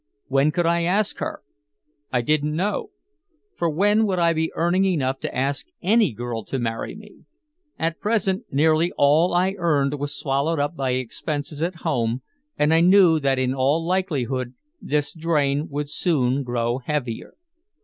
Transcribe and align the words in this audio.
When 0.29 0.49
could 0.49 0.65
I 0.65 0.81
ask 0.81 1.19
her? 1.19 1.43
I 2.11 2.21
didn't 2.21 2.55
know. 2.55 2.89
For 3.55 3.69
when 3.69 4.07
would 4.07 4.17
I 4.17 4.33
be 4.33 4.51
earning 4.55 4.83
enough 4.83 5.19
to 5.19 5.35
ask 5.37 5.67
any 5.83 6.11
girl 6.11 6.43
to 6.45 6.57
marry 6.57 6.95
me? 6.95 7.25
At 7.77 7.99
present 7.99 8.45
nearly 8.51 8.91
all 8.97 9.31
I 9.35 9.53
earned 9.59 9.93
was 9.99 10.17
swallowed 10.17 10.57
up 10.57 10.75
by 10.75 10.93
expenses 10.93 11.61
at 11.61 11.75
home, 11.85 12.23
and 12.57 12.73
I 12.73 12.79
knew 12.81 13.19
that 13.19 13.37
in 13.37 13.53
all 13.53 13.85
likelihood 13.85 14.55
this 14.81 15.13
drain 15.13 15.69
would 15.69 15.87
soon 15.87 16.41
grow 16.41 16.79
heavier. 16.79 17.35